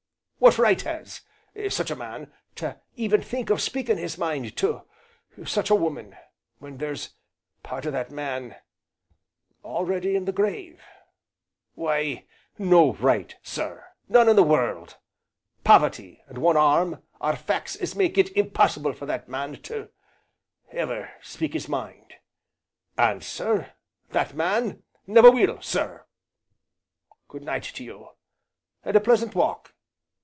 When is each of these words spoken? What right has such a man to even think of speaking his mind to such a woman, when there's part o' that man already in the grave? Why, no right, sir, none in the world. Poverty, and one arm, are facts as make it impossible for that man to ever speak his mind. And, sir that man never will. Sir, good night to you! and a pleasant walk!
What 0.41 0.57
right 0.57 0.81
has 0.81 1.21
such 1.69 1.91
a 1.91 1.95
man 1.95 2.33
to 2.55 2.81
even 2.95 3.21
think 3.21 3.51
of 3.51 3.61
speaking 3.61 3.99
his 3.99 4.17
mind 4.17 4.57
to 4.57 4.81
such 5.45 5.69
a 5.69 5.75
woman, 5.75 6.17
when 6.57 6.77
there's 6.77 7.11
part 7.61 7.85
o' 7.85 7.91
that 7.91 8.09
man 8.09 8.55
already 9.63 10.15
in 10.15 10.25
the 10.25 10.31
grave? 10.31 10.81
Why, 11.75 12.25
no 12.57 12.93
right, 12.93 13.35
sir, 13.43 13.85
none 14.09 14.27
in 14.27 14.35
the 14.35 14.41
world. 14.41 14.97
Poverty, 15.63 16.23
and 16.25 16.39
one 16.39 16.57
arm, 16.57 17.03
are 17.21 17.35
facts 17.35 17.75
as 17.75 17.95
make 17.95 18.17
it 18.17 18.35
impossible 18.35 18.93
for 18.93 19.05
that 19.05 19.29
man 19.29 19.61
to 19.61 19.91
ever 20.71 21.11
speak 21.21 21.53
his 21.53 21.69
mind. 21.69 22.15
And, 22.97 23.23
sir 23.23 23.73
that 24.09 24.33
man 24.33 24.81
never 25.05 25.29
will. 25.29 25.61
Sir, 25.61 26.07
good 27.27 27.43
night 27.43 27.65
to 27.75 27.83
you! 27.83 28.09
and 28.83 28.95
a 28.95 28.99
pleasant 28.99 29.35
walk! 29.35 29.75